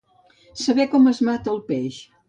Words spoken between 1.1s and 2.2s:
es mata el peix.